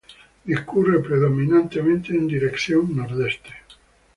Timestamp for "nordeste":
2.95-3.51